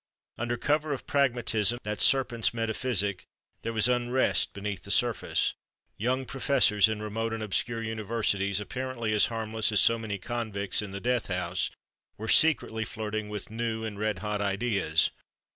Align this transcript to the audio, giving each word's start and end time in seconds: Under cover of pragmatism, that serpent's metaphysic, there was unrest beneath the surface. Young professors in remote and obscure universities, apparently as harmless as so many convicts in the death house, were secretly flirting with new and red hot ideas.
Under 0.39 0.57
cover 0.57 0.93
of 0.93 1.05
pragmatism, 1.05 1.77
that 1.83 2.01
serpent's 2.01 2.55
metaphysic, 2.55 3.23
there 3.61 3.71
was 3.71 3.87
unrest 3.87 4.51
beneath 4.51 4.81
the 4.81 4.89
surface. 4.89 5.53
Young 5.95 6.25
professors 6.25 6.89
in 6.89 7.03
remote 7.03 7.33
and 7.33 7.43
obscure 7.43 7.83
universities, 7.83 8.59
apparently 8.59 9.13
as 9.13 9.27
harmless 9.27 9.71
as 9.71 9.79
so 9.79 9.99
many 9.99 10.17
convicts 10.17 10.81
in 10.81 10.89
the 10.89 10.99
death 10.99 11.27
house, 11.27 11.69
were 12.17 12.27
secretly 12.29 12.83
flirting 12.83 13.29
with 13.29 13.51
new 13.51 13.83
and 13.85 13.99
red 13.99 14.17
hot 14.25 14.41
ideas. 14.41 15.11